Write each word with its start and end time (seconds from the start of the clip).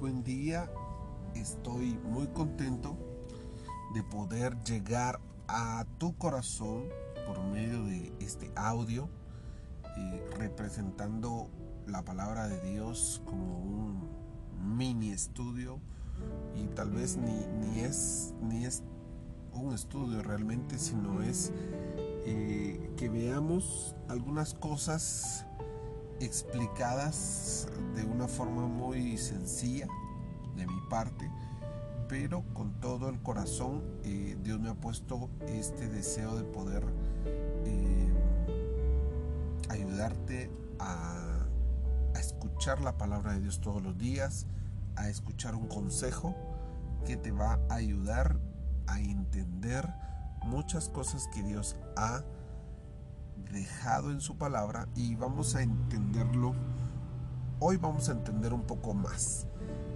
buen 0.00 0.22
día. 0.22 0.70
Estoy 1.34 1.98
muy 2.04 2.26
contento 2.28 2.96
de 3.94 4.02
poder 4.02 4.62
llegar 4.62 5.20
a 5.48 5.84
tu 5.98 6.16
corazón 6.16 6.84
por 7.26 7.42
medio 7.44 7.84
de 7.84 8.12
este 8.20 8.50
audio, 8.56 9.08
eh, 9.96 10.30
representando 10.38 11.50
la 11.86 12.04
palabra 12.04 12.48
de 12.48 12.60
Dios 12.72 13.22
como 13.24 13.58
un 13.58 14.08
mini 14.76 15.10
estudio 15.10 15.80
y 16.56 16.66
tal 16.74 16.90
vez 16.90 17.16
ni, 17.16 17.46
ni, 17.58 17.80
es, 17.80 18.34
ni 18.42 18.64
es 18.64 18.82
un 19.52 19.72
estudio 19.72 20.22
realmente, 20.22 20.78
sino 20.78 21.22
es 21.22 21.52
eh, 22.26 22.92
que 22.96 23.08
veamos 23.08 23.94
algunas 24.08 24.52
cosas 24.54 25.46
explicadas 26.20 27.68
de 27.94 28.04
una 28.04 28.28
forma 28.28 28.66
muy 28.66 29.16
sencilla 29.18 29.86
de 30.56 30.66
mi 30.66 30.80
parte, 30.88 31.30
pero 32.08 32.42
con 32.54 32.80
todo 32.80 33.08
el 33.08 33.20
corazón 33.22 33.82
eh, 34.04 34.36
Dios 34.42 34.60
me 34.60 34.70
ha 34.70 34.74
puesto 34.74 35.28
este 35.46 35.88
deseo 35.88 36.36
de 36.36 36.44
poder 36.44 36.84
eh, 37.64 38.08
ayudarte 39.68 40.50
a, 40.78 41.46
a 42.14 42.18
escuchar 42.18 42.80
la 42.80 42.96
palabra 42.96 43.34
de 43.34 43.40
Dios 43.40 43.60
todos 43.60 43.82
los 43.82 43.98
días, 43.98 44.46
a 44.96 45.08
escuchar 45.08 45.54
un 45.54 45.68
consejo 45.68 46.34
que 47.04 47.16
te 47.16 47.30
va 47.30 47.58
a 47.68 47.74
ayudar 47.74 48.38
a 48.86 49.00
entender 49.00 49.92
muchas 50.44 50.88
cosas 50.88 51.28
que 51.34 51.42
Dios 51.42 51.76
ha 51.96 52.22
en 54.10 54.20
su 54.20 54.36
palabra 54.36 54.88
y 54.94 55.14
vamos 55.14 55.54
a 55.54 55.62
entenderlo. 55.62 56.54
Hoy 57.60 57.76
vamos 57.76 58.08
a 58.08 58.12
entender 58.12 58.52
un 58.52 58.62
poco 58.62 58.94
más. 58.94 59.46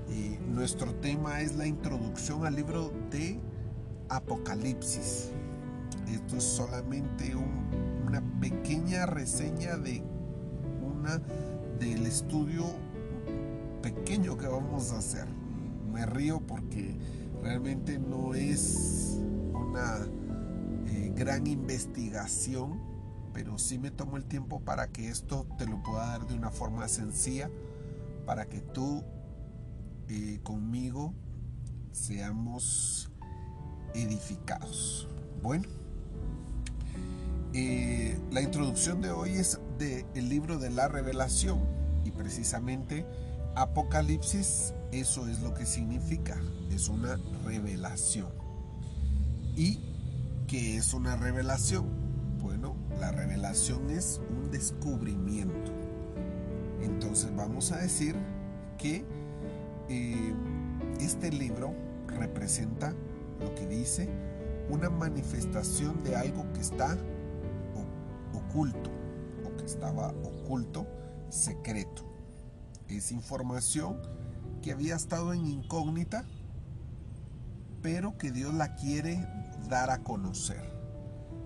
Eh, 0.09 0.39
nuestro 0.49 0.95
tema 0.95 1.41
es 1.41 1.57
la 1.57 1.67
introducción 1.67 2.47
al 2.47 2.57
libro 2.57 2.93
de 3.11 3.41
Apocalipsis. 4.09 5.31
Esto 6.09 6.37
es 6.37 6.45
solamente 6.45 7.35
una 8.07 8.23
pequeña 8.41 9.07
reseña 9.07 9.77
de 9.77 10.03
una 10.83 11.19
del 11.79 12.07
estudio 12.07 12.65
pequeño 13.83 14.37
que 14.37 14.47
vamos 14.47 14.93
a 14.93 14.99
hacer. 14.99 15.27
Me 15.93 16.07
río 16.07 16.41
porque 16.41 16.97
realmente 17.43 17.99
no 17.99 18.35
es 18.35 19.19
una 19.53 19.99
eh, 20.87 21.13
gran 21.15 21.47
investigación 21.47 22.91
pero 23.33 23.59
sí 23.59 23.79
me 23.79 23.91
tomo 23.91 24.17
el 24.17 24.25
tiempo 24.25 24.61
para 24.61 24.89
que 24.89 25.09
esto 25.09 25.47
te 25.59 25.67
lo 25.67 25.83
pueda 25.83 26.07
dar 26.07 26.27
de 26.27 26.35
una 26.35 26.51
forma 26.51 26.89
sencilla, 26.89 27.51
para 28.27 28.47
que 28.47 28.61
tú 28.61 29.05
eh, 30.09 30.41
conmigo 30.43 31.15
seamos 31.93 33.11
edificados. 33.95 35.09
Bueno, 35.43 35.69
eh, 37.53 38.19
la 38.31 38.43
introducción 38.43 39.01
de 39.01 39.11
hoy 39.11 39.33
es 39.33 39.59
del 39.79 40.29
libro 40.29 40.59
de 40.59 40.71
la 40.71 40.89
revelación 40.89 41.59
y 42.05 42.11
precisamente 42.11 43.07
Apocalipsis, 43.57 44.75
eso 44.93 45.27
es 45.27 45.41
lo 45.41 45.55
que 45.55 45.67
significa, 45.67 46.41
es 46.71 46.89
una 46.89 47.19
revelación. 47.45 48.29
¿Y 49.57 49.81
qué 50.47 50.77
es 50.77 50.95
una 50.95 51.17
revelación? 51.17 52.00
La 53.01 53.11
revelación 53.13 53.89
es 53.89 54.21
un 54.29 54.51
descubrimiento. 54.51 55.73
Entonces 56.83 57.35
vamos 57.35 57.73
a 57.73 57.79
decir 57.79 58.15
que 58.77 59.07
eh, 59.89 60.35
este 61.01 61.33
libro 61.33 61.75
representa 62.09 62.93
lo 63.41 63.55
que 63.55 63.67
dice 63.67 64.07
una 64.69 64.91
manifestación 64.91 66.05
de 66.05 66.15
algo 66.15 66.45
que 66.53 66.61
está 66.61 66.99
oculto 68.35 68.91
o 69.47 69.57
que 69.57 69.65
estaba 69.65 70.09
oculto, 70.23 70.87
secreto. 71.31 72.05
Es 72.87 73.13
información 73.13 73.97
que 74.61 74.73
había 74.73 74.95
estado 74.95 75.33
en 75.33 75.47
incógnita, 75.47 76.27
pero 77.81 78.19
que 78.19 78.31
Dios 78.31 78.53
la 78.53 78.75
quiere 78.75 79.27
dar 79.71 79.89
a 79.89 80.03
conocer 80.03 80.71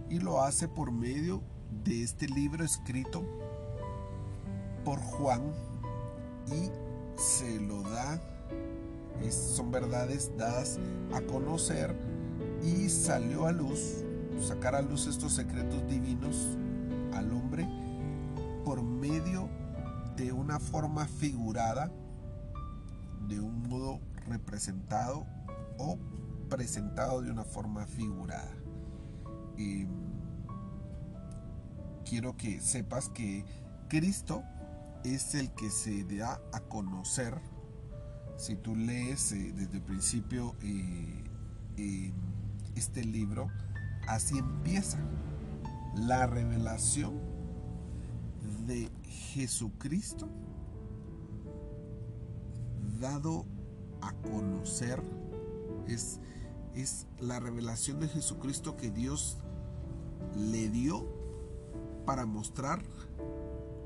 y 0.09 0.21
lo 0.21 0.43
hace 0.43 0.69
por 0.69 0.93
medio 0.93 1.43
de 1.83 2.03
este 2.03 2.29
libro 2.29 2.65
escrito 2.65 3.25
por 4.85 5.01
Juan 5.01 5.43
y 6.47 6.71
se 7.21 7.61
lo 7.61 7.83
da, 7.83 8.21
son 9.31 9.71
verdades 9.71 10.31
dadas 10.37 10.79
a 11.15 11.21
conocer 11.23 11.95
y 12.63 12.89
salió 12.89 13.47
a 13.47 13.53
luz, 13.53 14.05
sacar 14.41 14.75
a 14.75 14.83
luz 14.83 15.07
estos 15.07 15.33
secretos 15.33 15.87
divinos 15.89 16.57
al 17.15 17.33
hombre 17.33 17.67
por 18.65 18.83
medio 18.83 19.49
de 20.17 20.33
una 20.33 20.61
forma 20.61 21.07
figurada, 21.07 21.91
de 23.29 23.41
un 23.41 23.69
modo 23.69 24.01
representado 24.29 25.27
o 25.79 25.99
presentado 26.49 27.23
de 27.23 27.31
una 27.31 27.45
forma 27.45 27.87
figurada 27.87 28.51
quiero 32.05 32.37
que 32.37 32.61
sepas 32.61 33.09
que 33.09 33.45
Cristo 33.89 34.43
es 35.05 35.35
el 35.35 35.53
que 35.55 35.71
se 35.71 36.05
da 36.05 36.41
a 36.53 36.61
conocer. 36.61 37.41
Si 38.37 38.57
tú 38.57 38.75
lees 38.75 39.33
eh, 39.33 39.53
desde 39.55 39.77
el 39.77 39.83
principio 39.83 40.55
eh, 40.63 42.13
este 42.75 43.05
libro, 43.05 43.49
así 44.09 44.39
empieza 44.39 44.99
la 45.97 46.27
revelación 46.27 47.21
de 48.67 48.91
Jesucristo 49.05 50.29
dado 53.01 53.47
a 54.01 54.13
conocer 54.13 55.03
es, 55.87 56.21
es 56.75 57.07
la 57.21 57.41
revelación 57.41 58.01
de 58.01 58.09
Jesucristo 58.09 58.77
que 58.77 58.91
Dios 58.91 59.39
le 60.37 60.69
dio 60.69 61.07
para 62.05 62.27
mostrar 62.27 62.83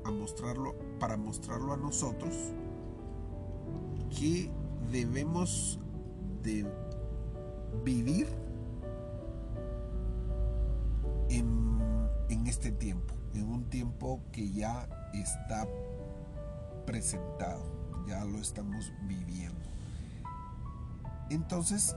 a 0.05 0.11
mostrarlo 0.11 0.75
para 0.99 1.17
mostrarlo 1.17 1.73
a 1.73 1.77
nosotros 1.77 2.35
que 4.09 4.51
debemos 4.91 5.79
de 6.43 6.65
vivir 7.83 8.27
en, 11.29 12.47
este 12.47 12.71
tiempo, 12.71 13.13
en 13.35 13.47
un 13.47 13.69
tiempo 13.69 14.21
que 14.31 14.51
ya 14.51 14.89
está 15.13 15.67
presentado, 16.85 17.63
ya 18.07 18.25
lo 18.25 18.39
estamos 18.39 18.91
viviendo. 19.07 19.69
Entonces 21.29 21.95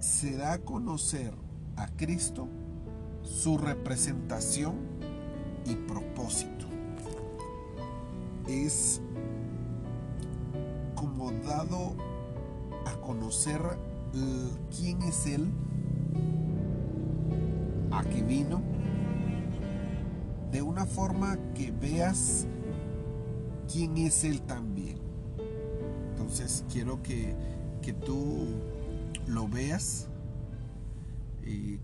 se 0.00 0.36
da 0.36 0.54
a 0.54 0.58
conocer 0.58 1.32
a 1.76 1.86
Cristo 1.96 2.48
su 3.22 3.56
representación 3.56 4.74
y 5.64 5.74
propósito. 5.74 6.66
Es 8.46 9.00
como 10.94 11.32
dado 11.32 11.94
a 12.86 12.92
conocer 13.00 13.60
quién 14.76 15.02
es 15.02 15.26
Él, 15.26 15.50
a 17.90 18.02
qué 18.04 18.22
vino, 18.22 18.62
de 20.52 20.62
una 20.62 20.86
forma 20.86 21.38
que 21.54 21.72
veas 21.72 22.46
quién 23.72 23.96
es 23.96 24.24
Él 24.24 24.42
también. 24.42 24.98
Entonces 26.10 26.64
quiero 26.72 27.02
que, 27.02 27.34
que 27.82 27.92
tú 27.92 28.46
lo 29.26 29.48
veas 29.48 30.08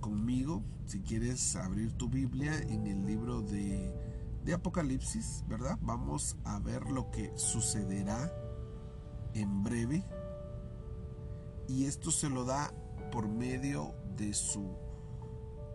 conmigo, 0.01 0.63
si 0.87 1.01
quieres 1.01 1.57
abrir 1.57 1.93
tu 1.93 2.09
Biblia 2.09 2.57
en 2.57 2.87
el 2.87 3.07
libro 3.07 3.43
de, 3.43 3.93
de 4.45 4.55
Apocalipsis, 4.55 5.45
¿verdad? 5.49 5.79
Vamos 5.83 6.37
a 6.45 6.59
ver 6.59 6.91
lo 6.91 7.11
que 7.11 7.33
sucederá 7.37 8.33
en 9.35 9.63
breve. 9.63 10.05
Y 11.69 11.85
esto 11.85 12.11
se 12.11 12.29
lo 12.29 12.45
da 12.45 12.73
por 13.13 13.29
medio 13.29 13.95
de 14.17 14.35
su 14.35 14.77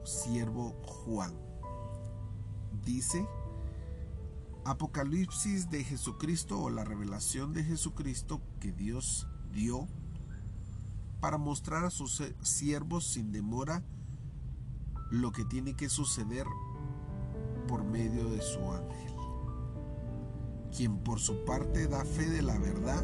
siervo 0.04 0.72
Juan. 0.84 1.34
Dice, 2.84 3.26
Apocalipsis 4.66 5.70
de 5.70 5.84
Jesucristo 5.84 6.60
o 6.60 6.70
la 6.70 6.84
revelación 6.84 7.54
de 7.54 7.64
Jesucristo 7.64 8.42
que 8.60 8.72
Dios 8.72 9.28
dio 9.52 9.88
para 11.26 11.40
mostrar 11.40 11.84
a 11.86 11.90
sus 11.90 12.22
siervos 12.44 13.04
sin 13.04 13.32
demora 13.32 13.82
lo 15.10 15.32
que 15.32 15.44
tiene 15.44 15.76
que 15.76 15.90
suceder 15.90 16.46
por 17.68 17.84
medio 17.84 18.30
de 18.30 18.44
su 18.44 18.60
ángel, 18.72 19.16
quien 20.72 21.00
por 21.00 21.20
su 21.20 21.44
parte 21.44 21.88
da 21.88 22.06
fe 22.06 22.30
de 22.30 22.44
la 22.44 22.60
verdad 22.60 23.04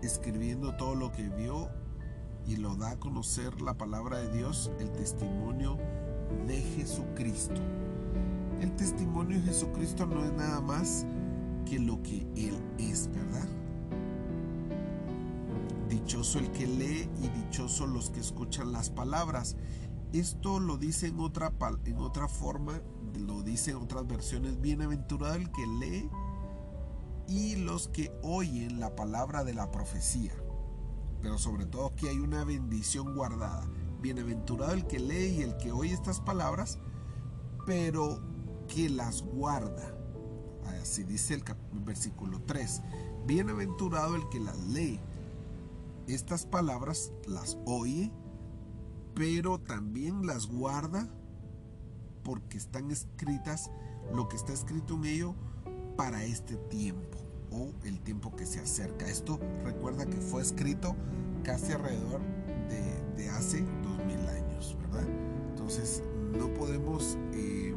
escribiendo 0.00 0.74
todo 0.76 0.94
lo 0.94 1.12
que 1.12 1.28
vio 1.28 1.68
y 2.46 2.56
lo 2.56 2.76
da 2.76 2.92
a 2.92 2.98
conocer 2.98 3.60
la 3.60 3.74
palabra 3.74 4.16
de 4.16 4.32
Dios, 4.34 4.70
el 4.80 4.90
testimonio 4.92 5.76
de 6.46 6.62
Jesucristo. 6.62 7.60
El 8.62 8.74
testimonio 8.76 9.36
de 9.36 9.48
Jesucristo 9.48 10.06
no 10.06 10.24
es 10.24 10.32
nada 10.32 10.62
más 10.62 11.04
que 11.66 11.78
lo 11.78 12.02
que 12.02 12.26
Él 12.36 12.58
es, 12.78 13.10
¿verdad? 13.12 13.61
Dichoso 15.92 16.38
el 16.38 16.50
que 16.52 16.66
lee 16.66 17.06
y 17.20 17.28
dichoso 17.28 17.86
los 17.86 18.08
que 18.08 18.20
escuchan 18.20 18.72
las 18.72 18.88
palabras. 18.88 19.56
Esto 20.14 20.58
lo 20.58 20.78
dice 20.78 21.08
en 21.08 21.20
otra, 21.20 21.52
en 21.84 21.98
otra 21.98 22.28
forma, 22.28 22.80
lo 23.18 23.42
dice 23.42 23.72
en 23.72 23.76
otras 23.76 24.06
versiones, 24.06 24.58
bienaventurado 24.58 25.34
el 25.34 25.52
que 25.52 25.66
lee 25.66 26.10
y 27.28 27.56
los 27.56 27.88
que 27.88 28.10
oyen 28.22 28.80
la 28.80 28.96
palabra 28.96 29.44
de 29.44 29.52
la 29.52 29.70
profecía. 29.70 30.32
Pero 31.20 31.36
sobre 31.36 31.66
todo 31.66 31.88
aquí 31.88 32.08
hay 32.08 32.20
una 32.20 32.42
bendición 32.44 33.14
guardada. 33.14 33.68
Bienaventurado 34.00 34.72
el 34.72 34.86
que 34.86 34.98
lee 34.98 35.40
y 35.40 35.42
el 35.42 35.58
que 35.58 35.72
oye 35.72 35.92
estas 35.92 36.22
palabras, 36.22 36.78
pero 37.66 38.18
que 38.66 38.88
las 38.88 39.20
guarda. 39.20 39.94
Así 40.80 41.04
dice 41.04 41.34
el 41.34 41.44
versículo 41.84 42.40
3. 42.46 42.80
Bienaventurado 43.26 44.16
el 44.16 44.26
que 44.30 44.40
las 44.40 44.58
lee. 44.58 44.98
Estas 46.06 46.46
palabras 46.46 47.12
las 47.26 47.58
oye, 47.64 48.10
pero 49.14 49.60
también 49.60 50.26
las 50.26 50.46
guarda 50.46 51.08
porque 52.24 52.56
están 52.56 52.90
escritas, 52.90 53.70
lo 54.12 54.28
que 54.28 54.36
está 54.36 54.52
escrito 54.52 54.94
en 54.94 55.04
ello 55.04 55.34
para 55.96 56.24
este 56.24 56.56
tiempo 56.56 57.18
o 57.50 57.70
el 57.84 58.00
tiempo 58.00 58.34
que 58.34 58.46
se 58.46 58.60
acerca. 58.60 59.06
Esto 59.06 59.38
recuerda 59.64 60.06
que 60.06 60.16
fue 60.16 60.42
escrito 60.42 60.96
casi 61.42 61.72
alrededor 61.72 62.20
de, 63.16 63.28
hace 63.30 63.62
dos 63.82 63.96
mil 64.04 64.26
años, 64.28 64.76
¿verdad? 64.80 65.06
Entonces 65.50 66.02
no 66.36 66.52
podemos 66.54 67.16
eh, 67.32 67.74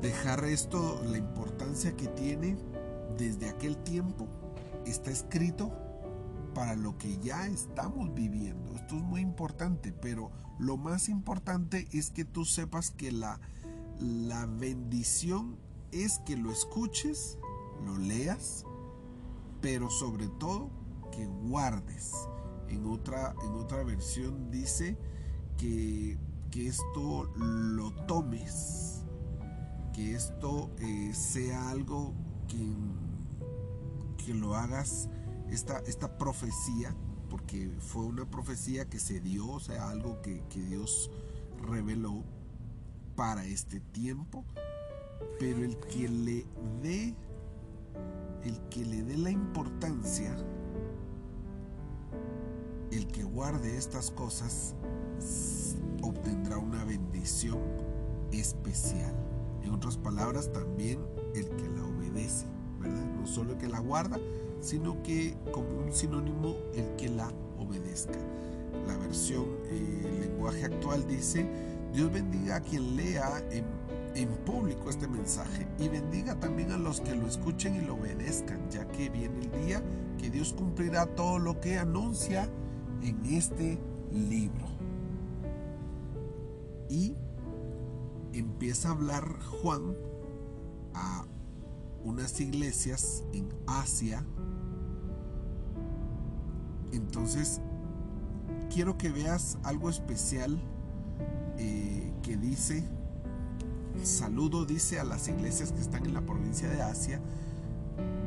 dejar 0.00 0.44
esto, 0.44 1.02
la 1.04 1.18
importancia 1.18 1.96
que 1.96 2.06
tiene 2.08 2.56
desde 3.18 3.48
aquel 3.48 3.76
tiempo, 3.78 4.28
está 4.86 5.10
escrito 5.10 5.72
para 6.54 6.76
lo 6.76 6.96
que 6.96 7.18
ya 7.18 7.46
estamos 7.46 8.14
viviendo. 8.14 8.74
Esto 8.74 8.96
es 8.96 9.02
muy 9.02 9.20
importante, 9.20 9.92
pero 9.92 10.30
lo 10.58 10.76
más 10.76 11.08
importante 11.08 11.88
es 11.92 12.10
que 12.10 12.24
tú 12.24 12.44
sepas 12.44 12.90
que 12.90 13.12
la, 13.12 13.40
la 14.00 14.46
bendición 14.46 15.56
es 15.90 16.20
que 16.20 16.36
lo 16.36 16.50
escuches, 16.50 17.38
lo 17.84 17.98
leas, 17.98 18.64
pero 19.60 19.90
sobre 19.90 20.28
todo 20.28 20.70
que 21.10 21.26
guardes. 21.26 22.12
En 22.68 22.86
otra, 22.86 23.34
en 23.44 23.54
otra 23.54 23.82
versión 23.84 24.50
dice 24.50 24.96
que, 25.56 26.18
esto 26.54 27.24
lo 27.36 27.92
tomes, 28.06 29.02
que 29.92 30.14
esto 30.14 30.70
eh, 30.78 31.12
sea 31.12 31.70
algo 31.70 32.14
que, 32.46 34.24
que 34.24 34.34
lo 34.34 34.54
hagas, 34.54 35.08
esta, 35.50 35.78
esta 35.80 36.18
profecía, 36.18 36.94
porque 37.30 37.70
fue 37.78 38.04
una 38.04 38.24
profecía 38.24 38.88
que 38.88 38.98
se 38.98 39.20
dio, 39.20 39.48
o 39.48 39.60
sea, 39.60 39.90
algo 39.90 40.20
que, 40.22 40.42
que 40.48 40.60
Dios 40.60 41.10
reveló 41.62 42.22
para 43.16 43.44
este 43.44 43.80
tiempo 43.80 44.44
pero 45.38 45.64
el 45.64 45.76
que 45.78 46.08
le 46.08 46.46
dé, 46.82 47.14
el 48.44 48.60
que 48.70 48.84
le 48.84 49.02
dé 49.02 49.16
la 49.16 49.30
importancia, 49.30 50.36
el 52.90 53.06
que 53.08 53.24
guarde 53.24 53.76
estas 53.76 54.10
cosas, 54.10 54.74
obtendrá 56.02 56.58
una 56.58 56.84
bendición 56.84 57.58
especial. 58.32 59.14
En 59.62 59.72
otras 59.72 59.96
palabras, 59.96 60.52
también 60.52 61.00
el 61.34 61.48
que 61.56 61.68
la 61.68 61.84
obedece, 61.84 62.46
¿verdad? 62.80 63.04
No 63.18 63.26
solo 63.26 63.52
el 63.52 63.58
que 63.58 63.68
la 63.68 63.80
guarda, 63.80 64.18
sino 64.64 65.02
que 65.02 65.36
como 65.52 65.68
un 65.68 65.92
sinónimo, 65.92 66.56
el 66.74 66.96
que 66.96 67.08
la 67.08 67.30
obedezca. 67.58 68.18
La 68.86 68.96
versión, 68.96 69.44
eh, 69.66 70.02
el 70.04 70.20
lenguaje 70.20 70.64
actual 70.64 71.06
dice, 71.06 71.46
Dios 71.92 72.12
bendiga 72.12 72.56
a 72.56 72.60
quien 72.60 72.96
lea 72.96 73.42
en 73.50 73.64
en 74.14 74.28
público 74.44 74.90
este 74.90 75.08
mensaje 75.08 75.66
y 75.78 75.88
bendiga 75.88 76.38
también 76.38 76.70
a 76.72 76.76
los 76.76 77.00
que 77.00 77.14
lo 77.14 77.26
escuchen 77.26 77.76
y 77.76 77.80
lo 77.80 77.94
obedezcan, 77.94 78.70
ya 78.70 78.86
que 78.88 79.10
viene 79.10 79.40
el 79.40 79.66
día 79.66 79.82
que 80.18 80.30
Dios 80.30 80.52
cumplirá 80.52 81.06
todo 81.06 81.38
lo 81.38 81.60
que 81.60 81.78
anuncia 81.78 82.48
en 83.02 83.24
este 83.26 83.78
libro. 84.12 84.66
Y 86.88 87.16
empieza 88.32 88.88
a 88.88 88.92
hablar 88.92 89.24
Juan 89.40 89.96
a 90.94 91.24
unas 92.04 92.40
iglesias 92.40 93.24
en 93.32 93.48
Asia. 93.66 94.24
Entonces, 96.96 97.60
quiero 98.72 98.96
que 98.98 99.10
veas 99.10 99.58
algo 99.62 99.90
especial 99.90 100.58
eh, 101.58 102.12
que 102.22 102.36
dice 102.36 102.84
saludo 104.02 104.66
dice 104.66 104.98
a 104.98 105.04
las 105.04 105.28
iglesias 105.28 105.72
que 105.72 105.80
están 105.80 106.04
en 106.04 106.14
la 106.14 106.22
provincia 106.22 106.68
de 106.68 106.82
Asia, 106.82 107.20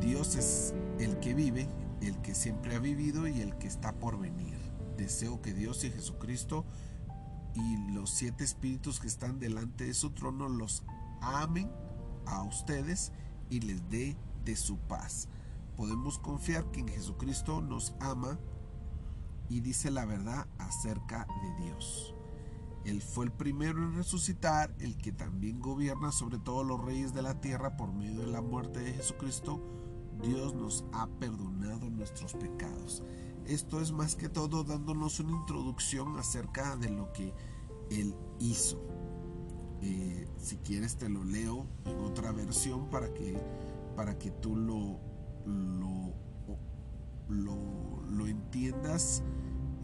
Dios 0.01 0.35
es 0.35 0.73
el 0.99 1.19
que 1.19 1.33
vive, 1.33 1.67
el 2.01 2.17
que 2.21 2.33
siempre 2.33 2.75
ha 2.75 2.79
vivido 2.79 3.27
y 3.27 3.41
el 3.41 3.57
que 3.57 3.67
está 3.67 3.93
por 3.93 4.19
venir. 4.19 4.57
Deseo 4.97 5.41
que 5.41 5.53
Dios 5.53 5.83
y 5.83 5.91
Jesucristo 5.91 6.65
y 7.53 7.91
los 7.91 8.09
siete 8.09 8.43
espíritus 8.43 8.99
que 8.99 9.07
están 9.07 9.39
delante 9.39 9.85
de 9.85 9.93
su 9.93 10.11
trono 10.11 10.47
los 10.47 10.83
amen 11.21 11.69
a 12.25 12.43
ustedes 12.43 13.11
y 13.49 13.61
les 13.61 13.87
dé 13.89 14.15
de 14.45 14.55
su 14.55 14.77
paz. 14.77 15.27
Podemos 15.75 16.17
confiar 16.17 16.71
que 16.71 16.79
en 16.79 16.87
Jesucristo 16.87 17.61
nos 17.61 17.93
ama 17.99 18.39
y 19.49 19.61
dice 19.61 19.91
la 19.91 20.05
verdad 20.05 20.47
acerca 20.57 21.27
de 21.41 21.63
Dios. 21.65 22.13
Él 22.85 23.01
fue 23.01 23.25
el 23.25 23.31
primero 23.31 23.83
en 23.83 23.95
resucitar, 23.95 24.73
el 24.79 24.97
que 24.97 25.11
también 25.11 25.59
gobierna 25.59 26.11
sobre 26.11 26.39
todos 26.39 26.65
los 26.65 26.83
reyes 26.83 27.13
de 27.13 27.21
la 27.21 27.41
tierra 27.41 27.75
por 27.75 27.91
medio 27.91 28.21
de 28.21 28.27
la 28.27 28.41
muerte 28.41 28.79
de 28.79 28.93
Jesucristo. 28.93 29.61
Dios 30.23 30.53
nos 30.55 30.85
ha 30.93 31.07
perdonado 31.19 31.89
nuestros 31.89 32.33
pecados. 32.33 33.03
Esto 33.45 33.81
es 33.81 33.91
más 33.91 34.15
que 34.15 34.29
todo 34.29 34.63
dándonos 34.63 35.19
una 35.19 35.31
introducción 35.31 36.17
acerca 36.17 36.75
de 36.77 36.89
lo 36.89 37.11
que 37.11 37.33
Él 37.89 38.15
hizo. 38.39 38.81
Eh, 39.81 40.27
si 40.37 40.57
quieres 40.57 40.97
te 40.97 41.07
lo 41.07 41.23
leo 41.23 41.67
en 41.85 41.99
otra 41.99 42.31
versión 42.31 42.89
para 42.89 43.13
que, 43.13 43.37
para 43.95 44.17
que 44.17 44.31
tú 44.31 44.55
lo, 44.55 44.99
lo, 45.45 46.13
lo, 47.29 48.03
lo 48.09 48.27
entiendas 48.27 49.23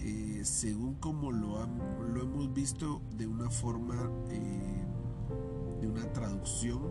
eh, 0.06 0.42
según 0.44 0.96
como 0.96 1.32
lo, 1.32 1.66
lo, 1.66 2.22
hemos 2.22 2.54
visto 2.54 3.02
de 3.16 3.26
una 3.26 3.50
forma, 3.50 4.12
eh, 4.30 4.86
de 5.80 5.88
una 5.88 6.12
traducción 6.12 6.82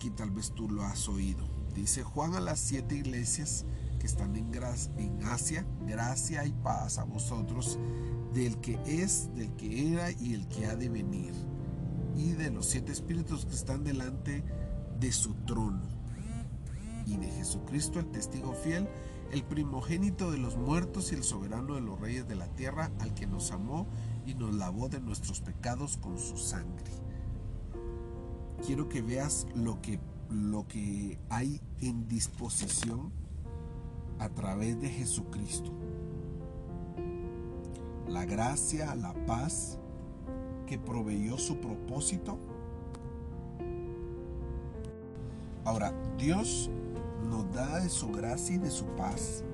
que 0.00 0.10
tal 0.10 0.30
vez 0.30 0.52
tú 0.52 0.70
lo 0.70 0.82
has 0.84 1.08
oído. 1.08 1.44
Dice 1.74 2.04
Juan 2.04 2.34
a 2.34 2.40
las 2.40 2.60
siete 2.60 2.94
iglesias 2.94 3.64
que 3.98 4.06
están 4.06 4.36
en, 4.36 4.52
en 4.96 5.24
Asia, 5.24 5.66
gracia 5.88 6.46
y 6.46 6.52
paz 6.52 6.98
a 6.98 7.04
vosotros, 7.04 7.76
del 8.32 8.60
que 8.60 8.78
es, 8.86 9.34
del 9.34 9.54
que 9.56 9.92
era 9.92 10.12
y 10.12 10.34
el 10.34 10.46
que 10.46 10.66
ha 10.66 10.76
de 10.76 10.88
venir, 10.88 11.34
y 12.16 12.30
de 12.32 12.50
los 12.50 12.66
siete 12.66 12.92
espíritus 12.92 13.44
que 13.44 13.54
están 13.54 13.82
delante 13.82 14.44
de 15.00 15.10
su 15.10 15.34
trono, 15.46 15.82
y 17.06 17.16
de 17.16 17.28
Jesucristo 17.28 17.98
el 17.98 18.10
testigo 18.10 18.52
fiel, 18.52 18.88
el 19.32 19.44
primogénito 19.44 20.30
de 20.30 20.38
los 20.38 20.56
muertos 20.56 21.12
y 21.12 21.14
el 21.14 21.22
soberano 21.22 21.74
de 21.74 21.80
los 21.80 22.00
reyes 22.00 22.26
de 22.26 22.34
la 22.34 22.48
tierra, 22.48 22.90
al 23.00 23.14
que 23.14 23.26
nos 23.26 23.52
amó 23.52 23.86
y 24.26 24.34
nos 24.34 24.54
lavó 24.54 24.88
de 24.88 25.00
nuestros 25.00 25.40
pecados 25.40 25.96
con 25.96 26.18
su 26.18 26.36
sangre. 26.36 26.90
Quiero 28.66 28.88
que 28.88 29.02
veas 29.02 29.46
lo 29.54 29.80
que, 29.80 30.00
lo 30.28 30.66
que 30.66 31.18
hay 31.30 31.60
en 31.80 32.08
disposición 32.08 33.12
a 34.18 34.28
través 34.28 34.80
de 34.80 34.88
Jesucristo. 34.88 35.72
La 38.06 38.26
gracia, 38.26 38.94
la 38.94 39.14
paz 39.26 39.78
que 40.66 40.78
proveyó 40.78 41.38
su 41.38 41.56
propósito. 41.56 42.38
Ahora, 45.64 45.92
Dios 46.18 46.70
nos 47.30 47.50
da 47.54 47.78
de 47.78 47.88
su 47.88 48.10
gracia 48.10 48.56
y 48.56 48.58
de 48.58 48.70
su 48.70 48.84
paz. 48.96 49.44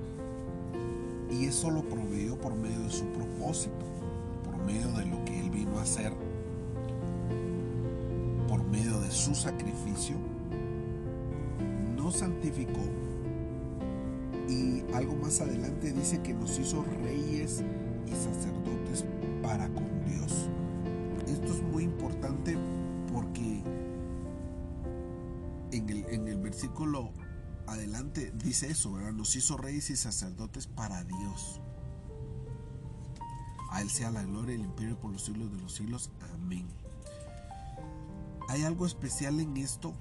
Y 1.29 1.45
eso 1.45 1.69
lo 1.69 1.87
proveyó 1.87 2.37
por 2.39 2.55
medio 2.55 2.79
de 2.79 2.89
su 2.89 3.05
propósito, 3.07 3.85
por 4.43 4.57
medio 4.65 4.87
de 4.93 5.05
lo 5.05 5.23
que 5.25 5.39
Él 5.39 5.49
vino 5.51 5.77
a 5.77 5.83
hacer, 5.83 6.11
por 8.47 8.63
medio 8.65 8.99
de 8.99 9.11
su 9.11 9.35
sacrificio. 9.35 10.15
Nos 11.95 12.17
santificó, 12.17 12.81
Y 14.49 14.83
algo 14.93 15.15
más 15.15 15.41
adelante 15.41 15.91
dice 15.91 16.21
que 16.21 16.33
nos 16.33 16.57
hizo 16.57 16.83
reyes 17.03 17.63
y 18.07 18.11
sacerdotes 18.11 19.05
para 19.43 19.67
con 19.67 19.87
Dios. 20.05 20.49
Esto 21.27 21.53
es 21.53 21.61
muy 21.63 21.83
importante 21.83 22.57
porque 23.13 23.61
en 25.71 25.89
el, 25.89 26.05
en 26.09 26.27
el 26.29 26.37
versículo 26.37 27.11
adelante 27.67 28.31
dice 28.31 28.71
eso, 28.71 28.93
¿verdad? 28.93 29.13
Nos 29.13 29.35
hizo 29.35 29.57
reyes 29.57 29.89
y 29.89 29.95
sacerdotes 29.95 30.67
para 30.67 31.03
Dios. 31.03 31.61
A 33.69 33.81
Él 33.81 33.89
sea 33.89 34.11
la 34.11 34.23
gloria 34.23 34.55
y 34.55 34.59
el 34.59 34.65
imperio 34.65 34.97
por 34.99 35.11
los 35.11 35.23
siglos 35.25 35.51
de 35.51 35.61
los 35.61 35.73
siglos. 35.73 36.09
Amén. 36.33 36.65
¿Hay 38.49 38.63
algo 38.63 38.85
especial 38.85 39.39
en 39.39 39.57
esto? 39.57 39.93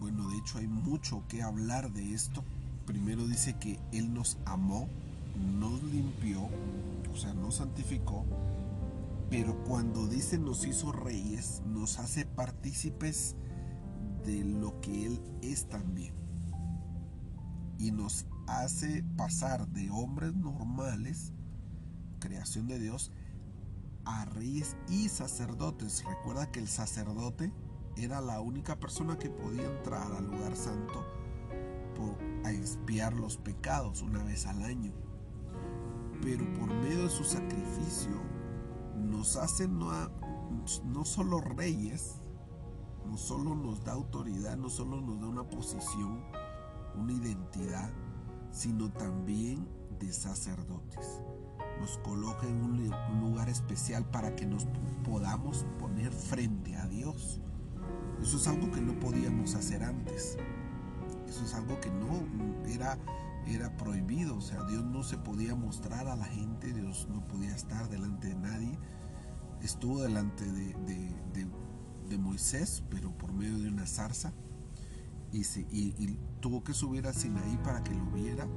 Bueno, 0.00 0.28
de 0.30 0.38
hecho 0.38 0.58
hay 0.58 0.66
mucho 0.66 1.22
que 1.28 1.42
hablar 1.42 1.92
de 1.92 2.14
esto. 2.14 2.42
Primero 2.86 3.26
dice 3.26 3.56
que 3.58 3.78
Él 3.92 4.14
nos 4.14 4.38
amó, 4.46 4.88
nos 5.58 5.82
limpió, 5.82 6.48
o 7.12 7.16
sea, 7.16 7.34
nos 7.34 7.56
santificó. 7.56 8.24
Pero 9.28 9.62
cuando 9.64 10.08
dice 10.08 10.38
nos 10.38 10.66
hizo 10.66 10.90
reyes, 10.90 11.62
nos 11.66 11.98
hace 11.98 12.24
partícipes 12.24 13.36
de 14.24 14.44
lo 14.44 14.80
que 14.80 15.06
Él 15.06 15.20
es 15.42 15.68
también. 15.68 16.19
Y 17.80 17.90
nos 17.90 18.26
hace 18.46 19.02
pasar 19.16 19.66
de 19.68 19.90
hombres 19.90 20.34
normales, 20.36 21.32
creación 22.20 22.68
de 22.68 22.78
Dios, 22.78 23.10
a 24.04 24.26
reyes 24.26 24.76
y 24.88 25.08
sacerdotes. 25.08 26.04
Recuerda 26.04 26.52
que 26.52 26.60
el 26.60 26.68
sacerdote 26.68 27.52
era 27.96 28.20
la 28.20 28.40
única 28.40 28.78
persona 28.78 29.18
que 29.18 29.30
podía 29.30 29.64
entrar 29.64 30.12
al 30.12 30.26
lugar 30.26 30.54
santo 30.54 31.04
a 32.44 32.52
expiar 32.52 33.12
los 33.12 33.36
pecados 33.36 34.02
una 34.02 34.22
vez 34.24 34.46
al 34.46 34.62
año. 34.62 34.92
Pero 36.22 36.44
por 36.54 36.68
medio 36.68 37.04
de 37.04 37.10
su 37.10 37.24
sacrificio 37.24 38.22
nos 38.96 39.36
hace 39.36 39.68
no, 39.68 39.90
no 40.84 41.04
solo 41.04 41.40
reyes, 41.40 42.16
no 43.06 43.16
solo 43.16 43.54
nos 43.54 43.84
da 43.84 43.92
autoridad, 43.92 44.56
no 44.56 44.70
solo 44.70 45.00
nos 45.00 45.20
da 45.20 45.26
una 45.26 45.44
posición, 45.44 46.22
una 47.00 47.12
identidad, 47.12 47.90
sino 48.52 48.90
también 48.92 49.66
de 49.98 50.12
sacerdotes. 50.12 51.22
Nos 51.80 51.98
coloca 51.98 52.46
en 52.46 52.62
un 52.62 52.90
lugar 53.20 53.48
especial 53.48 54.04
para 54.10 54.36
que 54.36 54.46
nos 54.46 54.66
podamos 55.04 55.66
poner 55.78 56.12
frente 56.12 56.76
a 56.76 56.86
Dios. 56.86 57.40
Eso 58.20 58.36
es 58.36 58.46
algo 58.48 58.70
que 58.70 58.80
no 58.80 58.98
podíamos 59.00 59.54
hacer 59.54 59.82
antes. 59.82 60.36
Eso 61.26 61.44
es 61.44 61.54
algo 61.54 61.80
que 61.80 61.90
no 61.90 62.24
era, 62.66 62.98
era 63.46 63.76
prohibido. 63.76 64.36
O 64.36 64.40
sea, 64.40 64.62
Dios 64.64 64.84
no 64.84 65.02
se 65.02 65.16
podía 65.16 65.54
mostrar 65.54 66.06
a 66.08 66.16
la 66.16 66.26
gente, 66.26 66.72
Dios 66.72 67.08
no 67.10 67.24
podía 67.24 67.54
estar 67.54 67.88
delante 67.88 68.28
de 68.28 68.34
nadie. 68.34 68.78
Estuvo 69.62 70.02
delante 70.02 70.44
de, 70.44 70.74
de, 72.08 72.18
Moisés, 72.18 72.82
pero 72.90 73.16
por 73.16 73.32
medio 73.32 73.58
de 73.58 73.68
una 73.68 73.86
zarza. 73.86 74.32
Y, 75.32 75.42
y, 75.70 76.18
tuvo 76.40 76.64
que 76.64 76.72
subir 76.72 77.06
a 77.06 77.12
Sinaí 77.12 77.56
para 77.62 77.84
que 77.84 77.94
lo 77.94 78.04
viera 78.06 78.48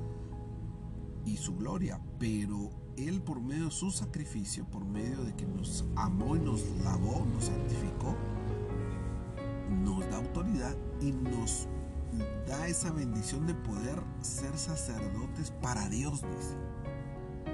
y 1.25 1.38
su 1.38 1.56
gloria. 1.56 2.00
Pero 2.20 2.72
Él 2.98 3.22
por 3.22 3.42
medio 3.42 3.65
de 3.65 3.72
su 3.72 3.92
sacrificio, 3.92 4.65
por 4.65 4.86
medio 4.86 5.24
de 5.24 5.36
que 5.36 5.46
nos 5.46 5.86
amó 5.96 6.36
y 6.36 6.39
nos 6.39 6.65
lavó, 6.84 7.25
nos 7.34 7.46
santificó, 7.46 8.15
nos 9.84 10.10
da 10.10 10.18
autoridad 10.18 10.75
y 11.01 11.12
nos 11.12 11.68
da 12.48 12.68
esa 12.68 12.92
bendición 12.92 13.46
de 13.48 13.53
poder 13.53 14.01
ser 14.22 14.58
sacerdotes 14.58 15.51
para 15.62 15.88
Dios. 15.89 16.22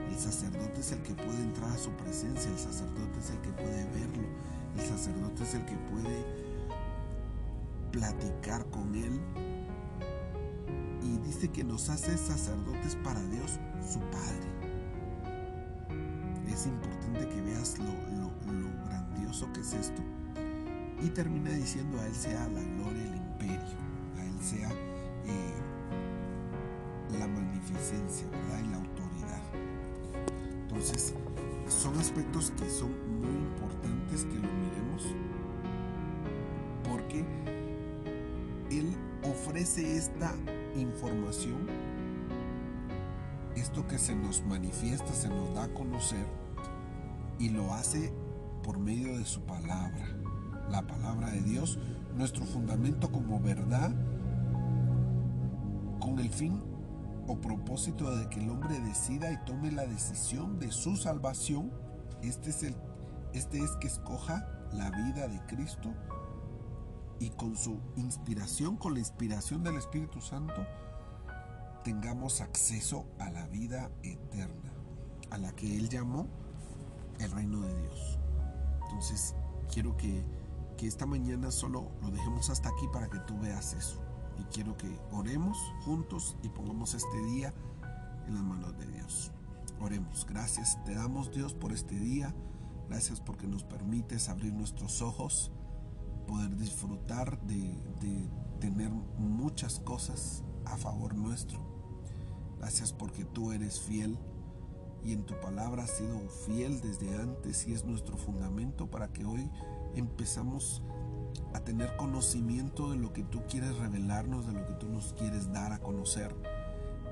El 0.10 0.18
sacerdote 0.18 0.80
es 0.80 0.92
el 0.92 1.02
que 1.02 1.14
puede 1.14 1.42
entrar 1.42 1.72
a 1.72 1.78
su 1.78 1.92
presencia, 1.92 2.50
el 2.52 2.58
sacerdote 2.58 3.20
es 3.20 3.30
el 3.30 3.42
que 3.42 3.52
puede 3.52 3.84
verlo, 3.92 4.28
el 4.78 4.88
sacerdote 4.88 5.44
es 5.44 5.54
el 5.56 5.66
que 5.66 5.76
puede 5.76 6.49
platicar 7.92 8.66
con 8.70 8.96
él. 8.96 9.20
Y 11.02 11.18
dice 11.20 11.50
que 11.50 11.64
nos 11.64 11.90
hace 11.90 12.18
sacerdotes 12.18 12.96
para 13.04 13.22
Dios, 13.28 13.60
su 13.88 14.00
Padre. 14.12 14.50
Es 16.48 16.66
importante 16.66 17.28
que 17.30 17.42
veas 17.42 17.78
lo, 17.80 18.10
grandioso 18.86 19.52
que 19.54 19.62
es 19.62 19.74
esto 19.74 20.02
y 21.02 21.08
termina 21.10 21.52
diciendo 21.52 22.00
a 22.00 22.06
Él 22.06 22.14
sea 22.14 22.48
la 22.50 22.62
gloria, 22.62 23.04
el 23.04 23.16
imperio, 23.16 23.78
a 24.18 24.26
Él 24.26 24.42
sea 24.42 24.70
eh, 25.26 25.54
la 27.18 27.28
magnificencia, 27.28 28.28
¿verdad? 28.30 28.60
Y 28.66 28.70
la 28.70 28.78
autoridad. 28.78 29.42
Entonces, 30.64 31.14
son 31.70 31.98
aspectos 31.98 32.52
que 32.52 32.70
son 32.70 32.92
muy 33.22 33.30
importantes 33.30 34.26
que 34.26 34.36
lo 34.36 34.52
miremos 34.54 35.16
porque 36.84 37.24
Él 38.72 38.96
ofrece 39.24 39.98
esta 39.98 40.34
información, 40.76 41.68
esto 43.56 43.88
que 43.88 43.98
se 43.98 44.16
nos 44.16 44.44
manifiesta, 44.46 45.12
se 45.14 45.30
nos 45.30 45.54
da 45.54 45.64
a 45.64 45.74
conocer 45.74 46.26
y 47.40 47.50
lo 47.50 47.74
hace 47.74 48.14
por 48.64 48.78
medio 48.78 49.18
de 49.18 49.26
su 49.26 49.42
palabra 49.42 50.20
la 50.70 50.86
palabra 50.86 51.32
de 51.32 51.42
Dios, 51.42 51.80
nuestro 52.16 52.46
fundamento 52.46 53.12
como 53.12 53.40
verdad, 53.40 53.92
con 56.00 56.20
el 56.20 56.30
fin 56.30 56.62
o 57.28 57.40
propósito 57.40 58.16
de 58.16 58.30
que 58.30 58.40
el 58.40 58.50
hombre 58.50 58.80
decida 58.80 59.32
y 59.32 59.38
tome 59.46 59.72
la 59.72 59.86
decisión 59.86 60.60
de 60.60 60.72
su 60.72 60.96
salvación. 60.96 61.72
Este 62.22 62.50
es, 62.50 62.64
este 63.34 63.60
es 63.60 63.72
que 63.80 63.88
escoja 63.88 64.48
la 64.74 64.92
vida 64.92 65.28
de 65.28 65.40
Cristo 65.48 65.94
y 67.20 67.30
con 67.32 67.56
su 67.56 67.80
inspiración, 67.96 68.78
con 68.78 68.94
la 68.94 69.00
inspiración 69.00 69.64
del 69.64 69.78
Espíritu 69.78 70.22
Santo, 70.22 70.66
tengamos 71.84 72.42
acceso 72.42 73.06
a 73.20 73.30
la 73.30 73.48
vida 73.48 73.92
eterna, 74.04 74.74
a 75.30 75.38
la 75.38 75.52
que 75.54 75.78
Él 75.78 75.90
llamó 75.90 76.28
el 77.20 77.32
reino 77.32 77.62
de 77.62 77.82
Dios. 77.82 78.20
Entonces, 78.84 79.36
quiero 79.72 79.96
que 79.98 80.24
que 80.80 80.88
esta 80.88 81.06
mañana 81.06 81.52
solo 81.52 81.92
lo 82.02 82.10
dejemos 82.10 82.50
hasta 82.50 82.70
aquí 82.70 82.88
para 82.94 83.10
que 83.10 83.20
tú 83.20 83.38
veas 83.38 83.74
eso. 83.74 84.00
Y 84.40 84.44
quiero 84.46 84.78
que 84.78 84.88
oremos 85.12 85.58
juntos 85.84 86.38
y 86.42 86.48
pongamos 86.48 86.94
este 86.94 87.22
día 87.26 87.54
en 88.28 88.36
las 88.36 88.44
manos 88.44 88.78
de 88.78 88.88
Dios. 88.88 89.34
Oremos. 89.82 90.26
Gracias. 90.26 90.82
Te 90.86 90.96
damos 90.96 91.32
Dios 91.34 91.54
por 91.54 91.74
este 91.74 91.96
día. 92.00 92.34
Gracias 92.88 93.20
porque 93.20 93.46
nos 93.46 93.66
permites 93.66 94.30
abrir 94.30 94.54
nuestros 94.54 95.02
ojos, 95.02 95.52
poder 96.30 96.56
disfrutar 96.56 97.42
de, 97.42 97.74
tener 98.60 98.92
muchas 99.18 99.80
cosas 99.80 100.44
a 100.66 100.78
favor 100.78 101.16
nuestro. 101.16 101.60
Gracias 102.60 102.94
porque 102.94 103.26
tú 103.26 103.52
eres 103.52 103.80
fiel 103.80 104.18
y 105.04 105.14
en 105.14 105.24
tu 105.24 105.40
palabra 105.40 105.84
has 105.84 105.92
sido 105.92 106.20
fiel 106.46 106.82
desde 106.82 107.18
antes 107.18 107.68
y 107.68 107.74
es 107.74 107.86
nuestro 107.86 108.18
fundamento 108.18 108.92
para 108.92 109.08
que 109.08 109.26
hoy 109.26 109.50
empezamos 109.96 110.84
a 111.54 111.62
tener 111.62 111.96
conocimiento 111.96 112.92
de 112.92 112.98
lo 112.98 113.12
que 113.12 113.24
tú 113.24 113.42
quieres 113.50 113.78
revelarnos, 113.78 114.46
de 114.46 114.54
lo 114.54 114.68
que 114.68 114.74
tú 114.74 114.90
nos 114.90 115.14
quieres 115.14 115.52
dar 115.52 115.72
a 115.72 115.80
conocer. 115.80 116.36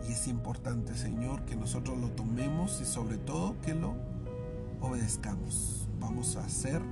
Y 0.08 0.12
es 0.12 0.28
importante, 0.28 0.96
Señor, 0.96 1.46
que 1.46 1.56
nosotros 1.56 1.98
lo 1.98 2.12
tomemos 2.12 2.82
y 2.82 2.86
sobre 2.86 3.18
todo 3.18 3.60
que 3.62 3.74
lo 3.74 3.96
obedezcamos. 4.82 5.88
Vamos 6.00 6.36
a 6.36 6.46
hacer 6.46 6.84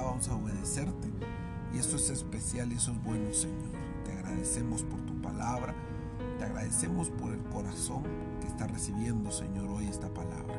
vamos 0.00 0.28
a 0.28 0.36
obedecerte. 0.36 1.08
Y 1.72 1.78
eso 1.78 1.96
es 1.96 2.10
especial 2.10 2.72
y 2.72 2.76
eso 2.76 2.92
es 2.92 3.02
bueno, 3.02 3.32
Señor. 3.32 3.70
Te 4.04 4.12
agradecemos 4.12 4.82
por 4.82 5.00
tu 5.00 5.20
palabra. 5.20 5.74
Te 6.38 6.44
agradecemos 6.44 7.10
por 7.10 7.32
el 7.32 7.42
corazón 7.44 8.02
que 8.40 8.46
está 8.46 8.66
recibiendo, 8.66 9.30
Señor, 9.30 9.68
hoy 9.70 9.86
esta 9.86 10.08
palabra. 10.08 10.54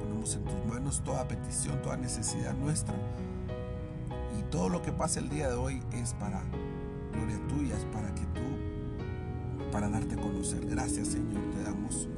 Ponemos 0.00 0.34
en 0.34 0.44
tus 0.44 0.64
manos 0.66 1.02
toda 1.04 1.26
petición, 1.28 1.80
toda 1.82 1.96
necesidad 1.96 2.54
nuestra 2.54 2.94
todo 4.50 4.68
lo 4.68 4.82
que 4.82 4.92
pasa 4.92 5.20
el 5.20 5.28
día 5.28 5.48
de 5.48 5.54
hoy 5.54 5.82
es 5.92 6.14
para 6.14 6.42
gloria 7.12 7.38
tuya, 7.48 7.76
es 7.76 7.84
para 7.86 8.14
que 8.14 8.22
tú, 8.22 9.70
para 9.70 9.88
darte 9.88 10.14
a 10.14 10.18
conocer. 10.18 10.64
Gracias 10.66 11.08
Señor, 11.08 11.42
te 11.50 11.62
damos 11.62 12.08